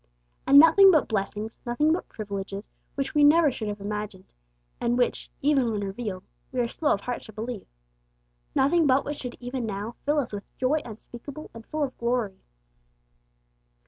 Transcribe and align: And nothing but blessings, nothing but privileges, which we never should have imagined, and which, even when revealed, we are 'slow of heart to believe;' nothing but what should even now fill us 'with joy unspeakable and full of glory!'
And 0.47 0.57
nothing 0.57 0.89
but 0.89 1.07
blessings, 1.07 1.59
nothing 1.63 1.93
but 1.93 2.09
privileges, 2.09 2.67
which 2.95 3.13
we 3.13 3.23
never 3.23 3.51
should 3.51 3.67
have 3.67 3.79
imagined, 3.79 4.33
and 4.79 4.97
which, 4.97 5.29
even 5.43 5.69
when 5.71 5.81
revealed, 5.81 6.23
we 6.51 6.59
are 6.59 6.67
'slow 6.67 6.91
of 6.91 7.01
heart 7.01 7.21
to 7.21 7.31
believe;' 7.33 7.67
nothing 8.55 8.87
but 8.87 9.05
what 9.05 9.15
should 9.15 9.37
even 9.39 9.63
now 9.67 9.93
fill 10.03 10.17
us 10.17 10.33
'with 10.33 10.57
joy 10.57 10.79
unspeakable 10.83 11.51
and 11.53 11.67
full 11.67 11.83
of 11.83 11.95
glory!' 11.99 12.41